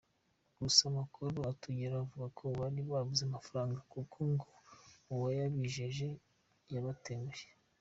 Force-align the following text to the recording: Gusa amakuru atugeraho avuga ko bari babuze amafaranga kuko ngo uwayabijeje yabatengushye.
Gusa 0.61 0.81
amakuru 0.91 1.37
atugeraho 1.51 2.01
avuga 2.05 2.27
ko 2.37 2.43
bari 2.59 2.81
babuze 2.91 3.21
amafaranga 3.25 3.79
kuko 3.93 4.17
ngo 4.31 4.49
uwayabijeje 5.13 6.07
yabatengushye. 6.75 7.47